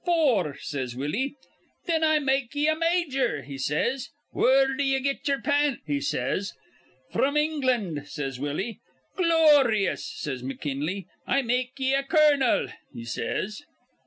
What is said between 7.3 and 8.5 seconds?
England,' says